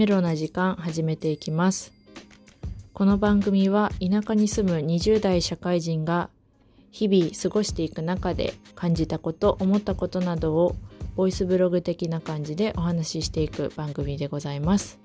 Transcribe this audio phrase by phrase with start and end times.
[0.00, 1.92] メロな時間始めていきます。
[2.94, 6.30] この番組は田舎に住む20代社会人が
[6.90, 10.74] 日々過ごしていく中で感じたこと思ったことなどを
[11.16, 14.98] ボイスブログ的な感じでお話ししていく番組でございます。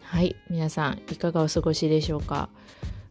[0.00, 2.48] はい皆さんいかがお過ごしでしょうか？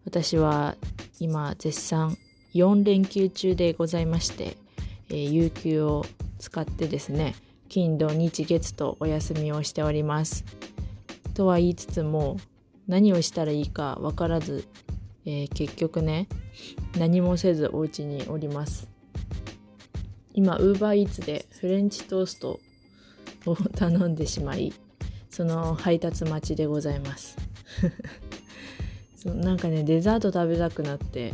[0.03, 0.77] 私は
[1.19, 2.17] 今絶賛
[2.55, 4.57] 4連休中でございまして、
[5.09, 6.07] えー、有給を
[6.39, 7.35] 使ってですね
[7.69, 10.45] 金土日月とお休みをしております。
[11.33, 12.37] とは言いつつも
[12.87, 14.67] 何をしたらいいか分からず、
[15.25, 16.27] えー、結局ね
[16.97, 18.87] 何もせずお家におります。
[20.33, 22.59] 今ウーバーイーツでフレンチトースト
[23.45, 24.73] を 頼んでしまい
[25.29, 27.37] その配達待ちでございます。
[29.15, 31.33] そなんかねデザート食べたくなって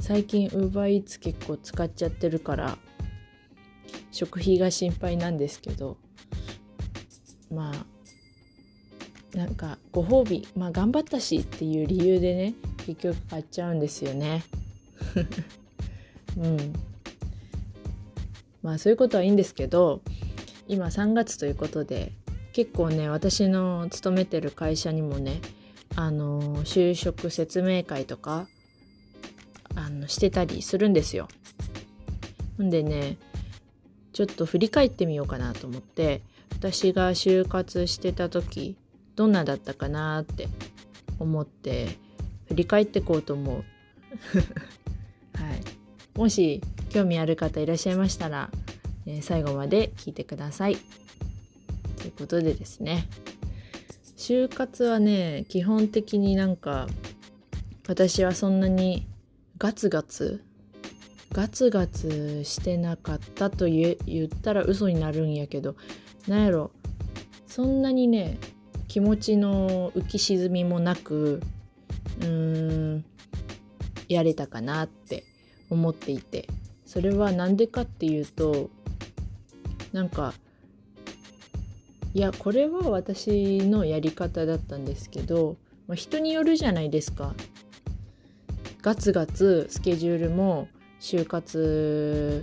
[0.00, 2.78] 最近ウーバーイーツ結構使っちゃってるから
[4.12, 5.96] 食費が心配なんですけど
[7.52, 14.42] まあなんかご褒美まあ頑張ったしっていう理由でね結局買っちゃうんですよね
[16.36, 16.72] うん
[18.62, 20.02] まあそういうことはいいんですけど
[20.68, 22.12] 今3月ということで
[22.52, 25.40] 結構ね私の勤めてる会社にもね
[25.96, 28.48] あの就職説明会とか
[29.74, 31.28] あのしてたりするんですよ。
[32.56, 33.16] ほんでね
[34.20, 36.20] ちょっと振り返ってみようかなと思って
[36.52, 38.76] 私が就活してた時
[39.16, 40.46] どんなだったかなって
[41.18, 41.96] 思って
[42.48, 43.64] 振り返ってこうと思う。
[45.42, 46.60] はい、もし
[46.90, 48.50] 興味ある方いらっしゃいましたら、
[49.06, 50.76] えー、最後まで聞いてください。
[51.96, 53.08] ということでですね
[54.18, 56.88] 就活はね基本的になんか
[57.88, 59.06] 私はそんなに
[59.56, 60.44] ガツガツ
[61.32, 65.76] ガツガツしてなかったと言ったら嘘になるんやけど
[66.26, 66.70] なんやろ
[67.46, 68.38] そんなにね
[68.88, 71.40] 気持ちの浮き沈みもなく
[72.20, 73.04] うーん
[74.08, 75.24] やれたかなって
[75.70, 76.48] 思っていて
[76.84, 78.70] それは何でかっていうと
[79.92, 80.34] なんか
[82.12, 87.34] いやこれは私のやり方だったんですけど、まあ、人によるじゃないですか。
[88.82, 90.66] ガツガツスケジュールも
[91.00, 92.42] 就活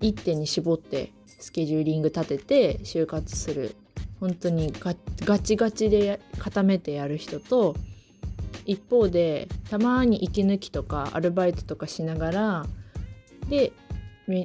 [0.00, 3.74] 一点に絞ってスケジューリング立てて就活する。
[4.20, 7.76] 本当にガチガチで固めてやる人と
[8.66, 12.66] 一方でたまに息抜きとかアルバイトとかしながら
[13.48, 13.72] で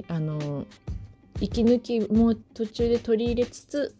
[0.08, 0.64] あの
[1.40, 3.94] 息抜きも途中で取り入れつつ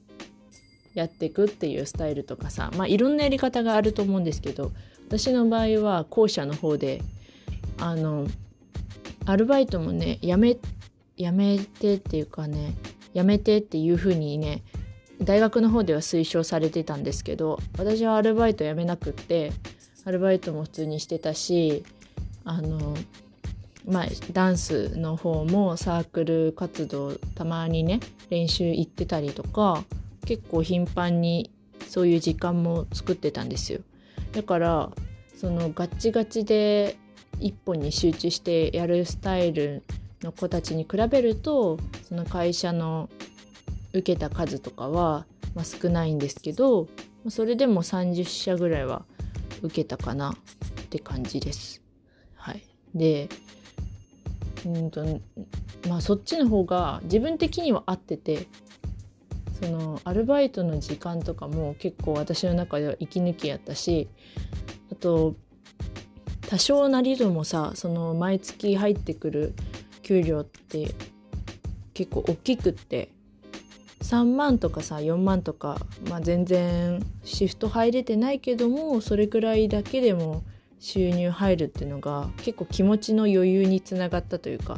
[0.95, 4.71] やっていくっていうスタイルとかさまあいろんなやり方があると思うんですけど
[5.09, 7.03] 私の場合は後者の方で
[7.79, 8.27] あの
[9.27, 10.57] アルバイトもねやめ
[11.17, 12.75] やめてっていうかね
[13.13, 14.63] やめてっていう風にね
[15.23, 19.53] 大学の方では推奨されてたんですけど私はアルバイトやめなくって
[20.05, 21.85] アルバイトも普通にしてたし
[22.45, 22.97] あの
[23.87, 29.85] まあダンスの方もサークル活動たまにね練習行ってたりとか
[30.27, 31.51] 結構頻繁に
[31.87, 33.81] そういう時間も作ってたんですよ。
[34.33, 34.91] だから
[35.37, 36.97] そのガチガチで
[37.41, 39.83] 一本に集中してやるスタイル
[40.23, 41.79] の子たちに比べると
[42.09, 43.09] その会社の
[43.93, 46.89] 受けた数とかは、まあ、少ないんですけど
[47.29, 49.05] それでも30社ぐらいは
[49.63, 51.83] 受けたかなって感じです。
[52.35, 52.63] はい、
[52.95, 53.29] で
[54.67, 55.21] うんと
[55.89, 58.47] まあそっちの方が自分的には合ってて
[59.63, 64.09] そのアルバイトの時間とかも結構私の中では息抜きやったし
[64.93, 65.37] あと
[66.55, 69.55] 多少なりともさその毎月入ってくる
[70.03, 70.95] 給料って
[71.95, 73.11] 結構大きくって
[74.03, 75.79] 3万とかさ4万とか、
[76.09, 80.45] まあ、全然シフト入れてないけどもそれくらいだけでも
[80.79, 84.77] 収入入るっていうのが結構気持ちの余裕につながったというか、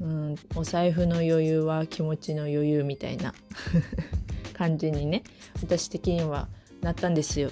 [0.00, 3.34] うん、お財布の余裕は気持ちの余裕みたいな
[4.54, 5.24] 感じにね
[5.62, 6.46] 私的には
[6.80, 7.50] なったんですよ。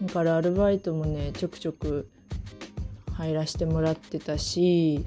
[0.00, 2.08] だからアルバイトもねちょくちょく
[3.16, 5.04] 入らせてもらってたし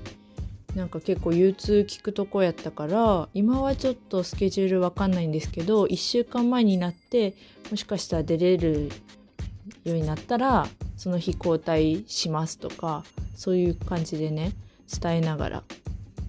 [0.75, 7.35] なんか結構融通聞くとこやったから今はちょっとスケジュールわかんないんですけど1週間前になって
[7.71, 8.89] もしかしたら出れる
[9.83, 10.67] ようになったら
[10.97, 13.03] その日交代しますとか
[13.35, 14.53] そういう感じでね
[14.91, 15.63] 伝えながら。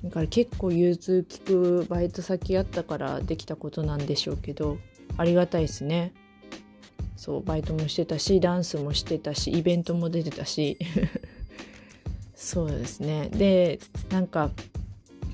[0.05, 4.79] だから結構融通聞くバイト先やったからできたことなんでしょうけど
[5.19, 6.15] ありがたいですね。
[7.17, 10.79] そうバイトもしてたしダンスもしてたしイベントも出てたし。
[12.51, 13.29] そうですね。
[13.33, 13.79] で
[14.11, 14.51] なんか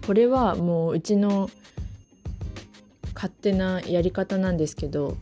[0.06, 1.48] これはもううちの
[3.14, 5.16] 勝手なやり方なんですけど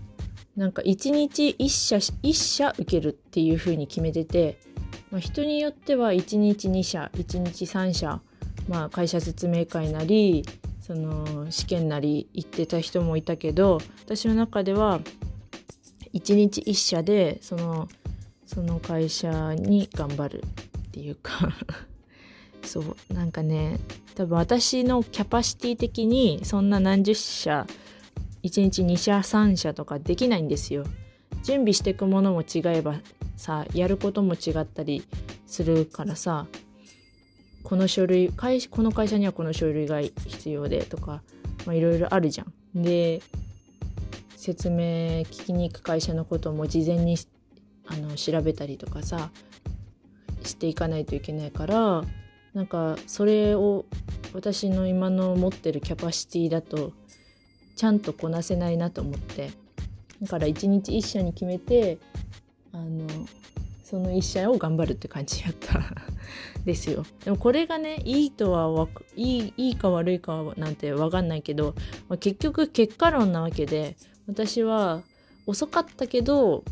[0.57, 4.59] なんか1日1社1社受けるっていう風に決めてて、
[5.13, 8.21] まあ、人によっては1日2社1日3社、
[8.69, 10.45] まあ、会社説明会なり
[10.81, 14.99] その試験なり行ってた人もいたけど私の中では
[16.13, 17.89] 1日1社でその
[18.47, 20.43] その会社に頑張る。
[20.95, 21.53] っていうか
[22.63, 23.81] そうなんかね
[24.15, 27.67] 多分私のキャパシティ的にそんな何十社
[28.45, 30.85] 1日2社3社とかできないんですよ。
[31.43, 33.01] 準備していくものも違えば
[33.37, 35.03] さやることも違ったり
[35.47, 36.47] するからさ
[37.65, 41.23] この書類会この会社にはこの書類が必要でとか
[41.67, 42.83] いろいろあるじゃん。
[42.83, 43.21] で
[44.37, 47.17] 説明聞きに行く会社のことも事前に
[47.87, 49.31] あの調べたりとかさ
[50.45, 52.05] していかないといけないから
[52.55, 53.85] なんかそれを
[54.33, 56.93] 私の今の持ってるキャパシティだと
[57.77, 59.51] ちゃんとこなせないなと思って。
[60.23, 61.99] だから一日一社に決めて
[62.73, 63.07] あの
[63.83, 65.81] その一社を頑張るって感じやった。
[66.65, 67.05] ですよ。
[67.25, 71.75] でもこれがねいいとはいいいいか悪いかなんて分かんないけど、
[72.09, 75.03] まあ、結局結果論なわけで私は
[75.47, 76.65] 遅かったけど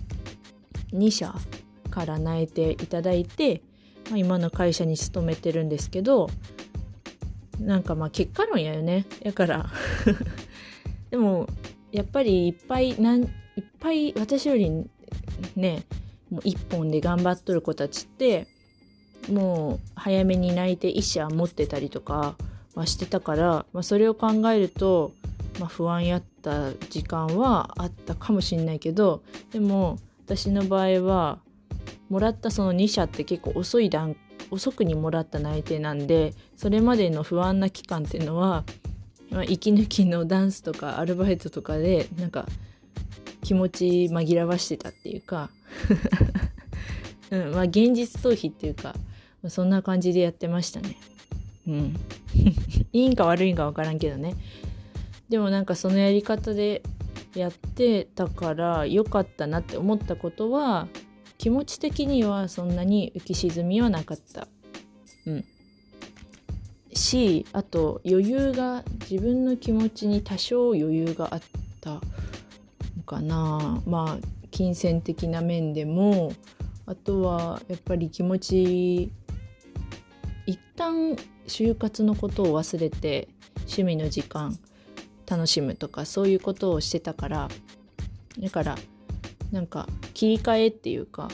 [0.94, 1.34] 2社
[1.92, 3.62] から内定いただいて、
[4.10, 6.30] まあ、今の会社に勤めてるんですけど
[7.60, 9.06] なんかまあ結果論やよね。
[9.22, 9.70] やから
[11.10, 11.46] でも
[11.92, 13.28] やっぱりいっぱいなんいっ
[13.78, 14.70] ぱい私より
[15.54, 15.84] ね
[16.30, 18.46] もう一本で頑張っとる子たちって
[19.30, 22.34] もう早めに泣いて意思は持ってたりとか
[22.74, 25.12] はしてたから、まあ、それを考えると、
[25.60, 29.22] まあ、不安やった時間はあったかもしんないけど
[29.52, 31.38] でも私の場合は
[32.08, 34.16] もらったその2社って結構遅い段
[34.50, 38.64] 遅くにもらった内定なんでそれまでの不安な期間っていうのは、
[39.30, 42.46] まあ、息抜きのダンスとかアルバイトとかでなんか
[43.42, 45.50] 気持ち紛らわしてたっていうか
[47.30, 48.94] うんまあ現実逃避っていうか、
[49.42, 50.98] まあ、そんな感じでやってましたね。
[51.66, 51.96] うん。
[52.92, 54.34] いいんか悪いんか分からんけどね。
[55.28, 56.82] でもなんかそのやり方で
[57.34, 60.88] やってたから良かったなって思ったことは
[61.42, 64.46] 気持ち的にはそんなに浮き沈みはなかった。
[65.26, 65.44] うん。
[66.94, 71.42] しあと余裕が自分の気持ちに多少余裕があっ
[71.80, 72.00] たの
[73.04, 76.32] かなまあ金銭的な面でも
[76.86, 79.10] あとはやっぱり気持ち
[80.46, 81.16] 一旦
[81.48, 83.26] 就活のことを忘れて
[83.62, 84.56] 趣味の時間
[85.26, 87.48] 楽しむとかそういうことをしてたから
[88.38, 88.78] だから
[89.52, 91.28] なんか切り替えっていうか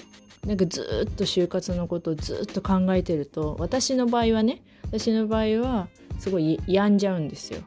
[0.47, 5.89] なんかずっと就活のことをずっと考えてると私の場合はね私の場合は
[6.19, 7.61] すごい病んじゃうんですよ。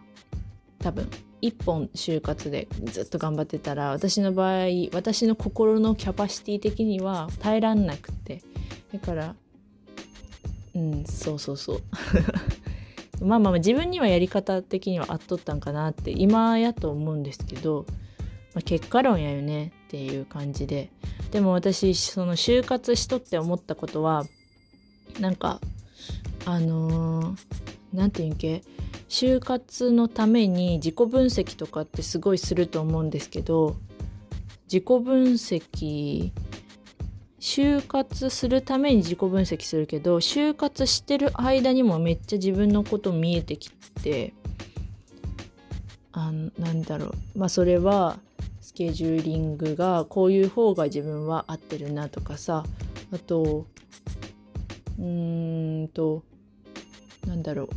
[0.80, 1.08] 多分
[1.42, 8.42] 一本就活でずっと頑張ってたら私の場合私の心のキャパシティ的には耐えらんなくて。
[8.92, 9.36] だから
[10.76, 11.82] うんそうそうそう。
[13.24, 17.86] まあまあ自分にはやり方的には合っとったんかなって今やと思うんですけど、
[18.56, 19.72] まあ、結果論やよね。
[19.92, 20.90] っていう感じで。
[21.32, 24.26] でも私その就活しとって思ったことは
[25.20, 25.60] なんか
[26.46, 27.36] あの
[27.94, 28.64] 何、ー、て言うんけ？
[29.10, 33.76] 就活のために自己分析とかってすごいすると思うんですけど
[34.72, 36.32] 自己分析
[37.42, 43.70] 就活するために自己分析するけど就活してる間にもめっちゃ自分のこと見えてき
[44.02, 44.34] て
[46.14, 47.40] あなんだろう。
[47.40, 48.20] まあそれは
[48.72, 52.64] スケジューリングがこういう方が自分は合ってるなとかさ
[53.12, 53.68] あと
[54.98, 56.24] うーんと
[57.28, 57.70] なんだろう。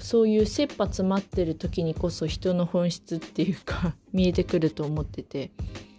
[0.00, 5.50] そういう切羽詰まってる時にこそ人の本質っていうか 見えてくると思ってて。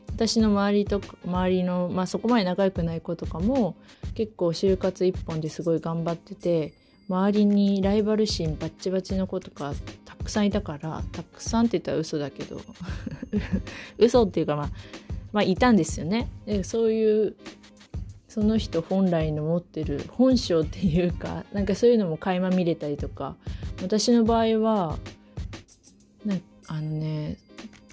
[0.09, 3.75] 私の周りと周りの、まあ、そこまで仲良くない子とかも
[4.13, 6.75] 結構就活一本ですごい頑張ってて
[7.09, 9.73] 周りにライバル心バッチバチの子とか
[10.23, 12.61] くさんいたからたくさんって言ったら嘘だけど
[13.97, 14.69] 嘘っていうかまあ
[15.31, 16.29] まあいたんですよね。
[16.45, 17.35] でそういう
[18.27, 23.35] その人本来の持ってる本性っていうかなんかそういうのも垣間見れたりとか
[23.81, 24.97] 私の場合は
[26.25, 26.35] な
[26.67, 27.37] あのね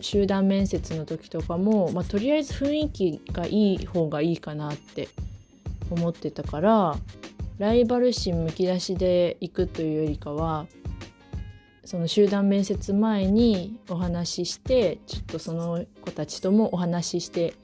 [0.01, 5.09] 集団面接の時とかも、まあ、とりあえず雰囲気がいい方がいいかなって
[5.91, 6.97] 思ってたから
[7.59, 10.67] ライバル心むき出しで行くというよりかは
[11.85, 17.55] その集団面接前にお話ししてちょっとその子たちともお話しして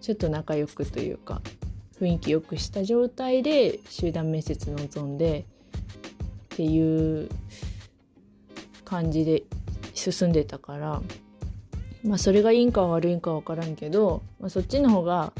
[0.00, 1.40] ちょっと仲良くというか
[2.00, 5.44] 雰囲気良くした状態で集団面接臨んで
[6.54, 7.30] っていう
[8.84, 9.44] 感じで
[9.94, 11.02] 進んでたから
[12.04, 15.32] まあそれがいいんか悪いんか分からんけど、まあ、そっちの方が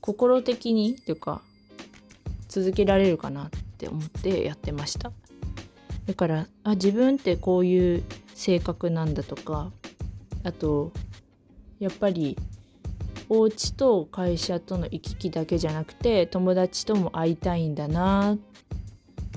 [0.00, 1.42] 心的にっていうか
[2.48, 5.12] 続けられるかなって思ってやってました。
[6.06, 8.04] だからあ自分ってこういう
[8.34, 9.70] 性格なんだとか
[10.44, 10.92] あと
[11.78, 12.36] やっぱり
[13.28, 18.36] お家と会社との行き来だけじゃなくて友達とも会いたいんだな。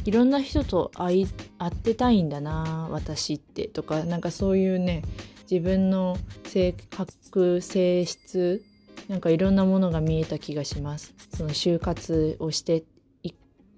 [0.03, 5.01] いろんな人と会い会ってたいんだな私ってとかなんかそういうね
[5.49, 8.63] 自分の性格性質
[9.07, 11.13] なんかいろんなものが見えた気がします。
[11.35, 12.83] その就活をして
[13.23, 13.33] いっ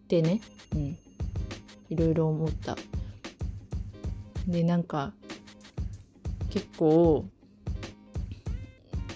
[0.08, 0.42] てね。
[0.76, 0.98] うん。
[1.90, 2.78] いろいろ思った
[4.48, 5.14] でなんか
[6.50, 7.26] 結構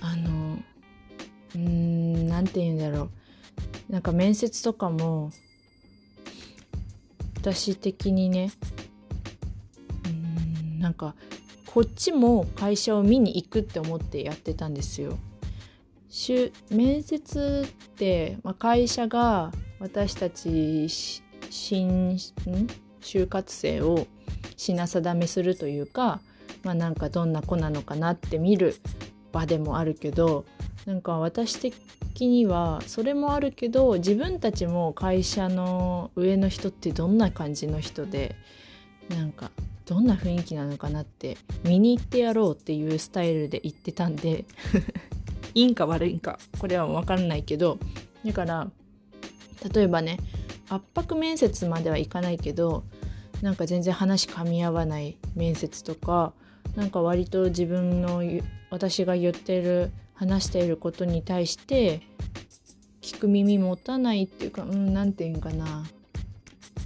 [0.01, 0.57] あの
[1.55, 3.09] うんなんて言うんだろ
[3.89, 5.31] うなんか面接とかも
[7.37, 8.51] 私的にね
[10.05, 11.15] うんなんか
[11.65, 15.17] こっちも会社を見に行くって思ってやってたんですよ。
[16.69, 20.89] 面接って、まあ、会社が私たち
[21.51, 22.17] 新
[23.01, 24.08] 就活生を
[24.58, 26.22] 品定めするというか、
[26.63, 28.77] まあ、なんかどんな子なのかなって見る
[29.31, 30.46] 場でもあるけど
[30.86, 38.36] なんか私的にはそれもあるけど自分たちも会社の上の人ってどんな感じの人で
[39.10, 39.51] なんか
[39.86, 44.46] どんな雰囲気なのかなって見に行ってやろうっていうスタイルで行ってたんで
[45.53, 46.39] いいんか悪いんか。
[46.60, 47.77] これは分かんないけど
[48.25, 48.72] だから
[49.74, 50.17] 例えばね
[50.71, 52.83] 圧迫面接まではいかないけど
[53.41, 56.33] なんか全然話噛み合わない面接とか
[56.75, 58.23] なんか割と自分の
[58.69, 62.01] 私が言ってる話していることに対して
[63.01, 65.83] 聞く耳持たないっていうかうん何て言うんかな。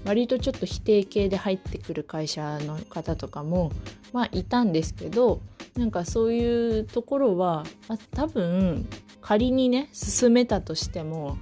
[0.06, 3.72] 割とちょっと否定形で入ってくる会社の方とかも
[4.14, 5.42] まあいたんですけど
[5.76, 8.88] なんかそういうところはあ多分
[9.20, 11.38] 仮にね進めたとしても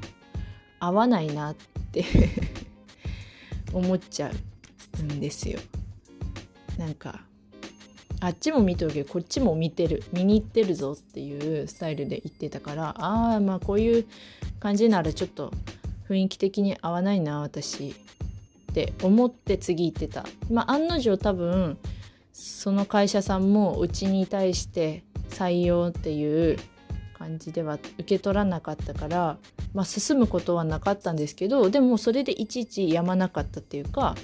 [0.79, 1.55] 合わないなっ
[2.01, 2.05] って
[3.71, 4.31] 思っちゃ
[4.99, 5.59] うんですよ。
[6.77, 7.21] なんか
[8.19, 14.05] あっちも見てるけどこっちも見てる見に行ってるぞっていうスタイルで言ってたからああまあこういう
[14.59, 15.51] 感じならちょっと
[16.09, 17.89] 雰囲気的に合わないな私
[18.71, 20.25] って思って次行ってた。
[20.49, 21.77] まあ、案の定多分
[22.31, 26.57] その会社さんもうちに対して採用っていう
[27.17, 29.37] 感じでは受け取らなかったから、
[29.73, 34.15] まあ、進むことはなかったんですけどでもそれでいちいちやまなかったっていうか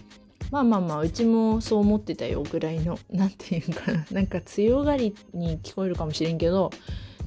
[0.51, 6.71] まあまあまあうちもそう思ってたよぐらいの何て言うかな なんか強がりに聞こえるかもしれんけど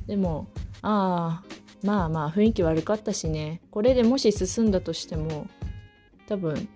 [0.07, 0.49] でも
[0.83, 3.61] ああまあまあ雰囲気悪かったしね。
[3.71, 5.49] これでもし進んだとしても
[6.29, 6.69] 多分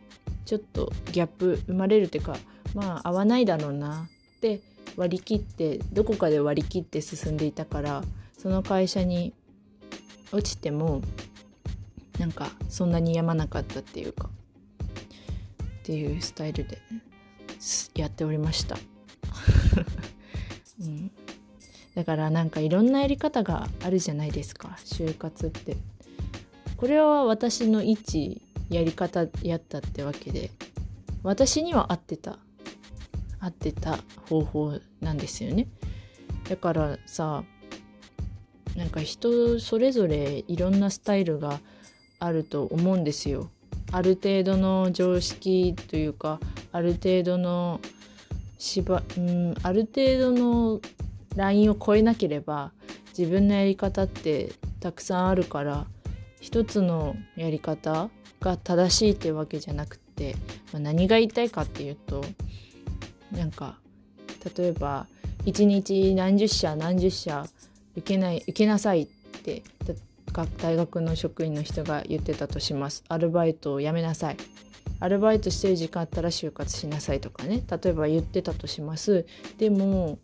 [0.44, 2.36] ちょっとギャップ生まれるっていうか
[2.74, 4.08] まあ合わないだろうな。
[4.36, 4.60] って
[4.96, 8.02] 割り切ってどこかで割り切って進んでいたから
[8.36, 9.32] その会社に
[10.32, 11.02] 落ちても
[12.18, 16.78] なんかそんなにやまなかったっていうかっていうスタイルで
[17.94, 18.76] やっておりました、
[20.80, 21.10] うん、
[21.94, 25.76] だからなんかいろんなやり方があるじゃないですか就活って。
[26.76, 30.50] これは私の一やり方やったってわけで
[31.22, 32.38] 私には合ってた
[33.40, 35.68] 合ってた方法なんですよね。
[36.48, 37.44] だからさ
[38.76, 41.60] なんか人それぞれいろんなスタイルが
[42.18, 43.50] あると思うんですよ。
[43.92, 46.40] ある程度の常識というか
[46.72, 47.80] ある程度の
[48.58, 50.80] 芝うんある程度の
[51.36, 52.72] ラインを超えなければ
[53.16, 55.86] 自分のやり方ってたくさんあるから
[56.40, 60.36] 一つのやり方が正しいってわけじゃなくて、
[60.72, 62.24] まあ、何が言いたいかっていうと
[63.32, 63.78] なんか
[64.56, 65.06] 例えば
[65.44, 67.46] 1日何十社何十社
[67.96, 69.06] 受けない受けなさいっ
[69.42, 69.62] て
[70.58, 73.04] 大学の職員の人が言ってたとします。
[73.08, 74.36] アルバイトをやめなさい。
[75.00, 77.62] アルバイトしてる時間あったら就活しなさいとかね。
[77.70, 79.26] 例えば言ってたとします。
[79.58, 80.18] でも、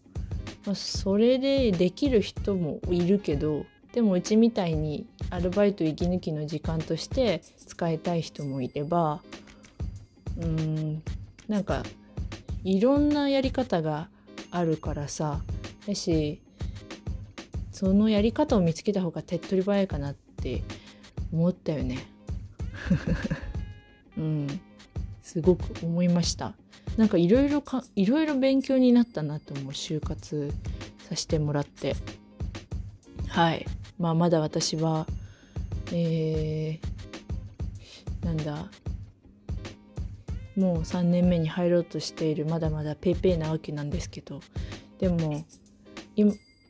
[0.66, 9.20] まあ、それでできる人もいるけどでもうちみたいにアルバイト息抜きの時間として使いたい人もいれば
[10.40, 11.02] うん
[11.48, 11.82] なんか
[12.64, 14.08] いろんなやり方が
[14.50, 15.42] あるからさ。
[15.86, 16.40] やし
[17.82, 20.62] そのやり方を見つけた方が手っ取り早いかなって
[21.32, 21.98] 思ったよね。
[24.16, 24.46] うん、
[25.20, 26.54] すごく思いました。
[26.96, 30.52] なんかいろいろかいろいろ勉強になったなと思う就活
[31.08, 31.96] させてもらって。
[33.26, 33.66] はい。
[33.98, 35.08] まあまだ私は、
[35.90, 38.70] えー、なんだ、
[40.54, 44.40] もう3年目に入ろうとしているまだまだペイペイなわけなんですけど、
[45.00, 45.44] でも、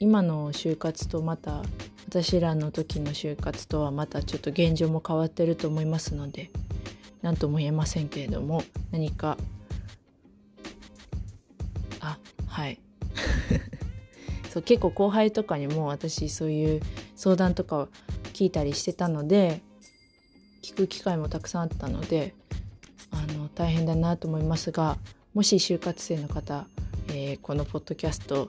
[0.02, 1.62] 今の就活とまた
[2.08, 6.50] 私らの時の就活とはまたちょっと現状も変わってると思いますので
[7.22, 9.38] 何とも言えませんけれども何か
[12.00, 12.18] あ
[12.48, 12.80] はい。
[14.50, 16.80] そう結構後輩とかにも私そういう
[17.14, 17.88] 相談とかを
[18.32, 19.62] 聞いたりしてたので
[20.62, 22.34] 聞く機会もたくさんあったので
[23.12, 24.98] あの大変だなと思いますが
[25.32, 26.66] もし就活生の方、
[27.06, 28.48] えー、このポッドキャスト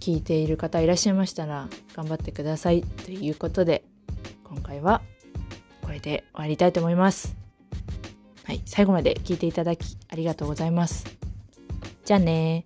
[0.00, 3.84] 聞いている方いらっしゃいましたら頑張ってくださいということで
[4.44, 5.02] 今回は
[5.82, 7.36] これで終わりたいと思います。
[8.44, 11.04] はい、最後まで聞いていただきありがとうございます。
[12.04, 12.64] じゃあね